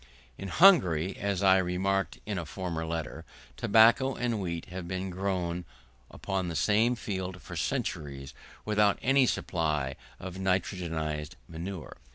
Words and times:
In 0.35 0.47
Hungary, 0.47 1.15
as 1.17 1.43
I 1.43 1.59
remarked 1.59 2.17
in 2.25 2.39
a 2.39 2.45
former 2.47 2.87
Letter, 2.87 3.23
tobacco 3.55 4.15
and 4.15 4.41
wheat 4.41 4.65
have 4.69 4.87
been 4.87 5.11
grown 5.11 5.63
upon 6.09 6.47
the 6.47 6.55
same 6.55 6.95
field 6.95 7.39
for 7.39 7.55
centuries, 7.55 8.33
without 8.65 8.97
any 9.03 9.27
supply 9.27 9.95
of 10.19 10.39
nitrogenised 10.39 11.35
manure. 11.47 11.97